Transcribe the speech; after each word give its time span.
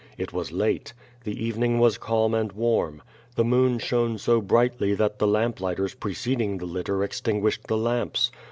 It 0.17 0.33
was 0.33 0.51
late. 0.51 0.95
The 1.25 1.45
evening 1.45 1.77
was 1.77 1.99
calm 1.99 2.33
and 2.33 2.51
warm. 2.53 3.03
The 3.35 3.43
moon 3.43 3.77
shone 3.77 4.17
so 4.17 4.41
brightly 4.41 4.95
that 4.95 5.19
the 5.19 5.27
lamplighters 5.27 5.93
preceding 5.93 6.57
the 6.57 6.65
litter 6.65 7.01
extin 7.07 7.39
guished 7.43 7.67
the 7.67 7.77
lamps. 7.77 8.31